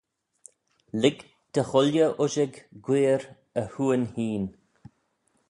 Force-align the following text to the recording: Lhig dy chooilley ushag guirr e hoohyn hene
Lhig 1.01 1.17
dy 1.53 1.61
chooilley 1.69 2.11
ushag 2.25 2.53
guirr 2.89 3.23
e 3.61 3.67
hoohyn 3.71 4.05
hene 4.17 4.49